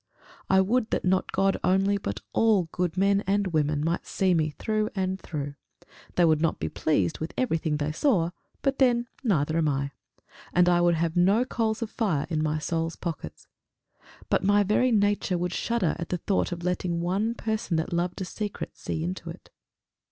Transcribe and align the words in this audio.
I 0.49 0.61
would 0.61 0.89
that 0.89 1.05
not 1.05 1.31
God 1.31 1.57
only 1.63 1.99
but 1.99 2.21
all 2.33 2.69
good 2.71 2.97
men 2.97 3.21
and 3.27 3.45
women 3.53 3.85
might 3.85 4.07
see 4.07 4.33
me 4.33 4.49
through 4.49 4.89
and 4.95 5.21
through. 5.21 5.53
They 6.15 6.25
would 6.25 6.41
not 6.41 6.59
be 6.59 6.69
pleased 6.69 7.19
with 7.19 7.35
everything 7.37 7.77
they 7.77 7.91
saw, 7.91 8.31
but 8.63 8.79
then 8.79 9.07
neither 9.23 9.57
am 9.59 9.67
I, 9.69 9.91
and 10.53 10.67
I 10.67 10.81
would 10.81 10.95
have 10.95 11.15
no 11.15 11.45
coals 11.45 11.83
of 11.83 11.91
fire 11.91 12.25
in 12.31 12.41
my 12.41 12.57
soul's 12.57 12.95
pockets! 12.95 13.45
But 14.27 14.43
my 14.43 14.63
very 14.63 14.91
nature 14.91 15.37
would 15.37 15.53
shudder 15.53 15.95
at 15.99 16.09
the 16.09 16.17
thought 16.17 16.51
of 16.51 16.63
letting 16.63 16.99
one 16.99 17.35
person 17.35 17.77
that 17.77 17.93
loved 17.93 18.19
a 18.21 18.25
secret 18.25 18.75
see 18.75 19.03
into 19.03 19.29
it. 19.29 19.51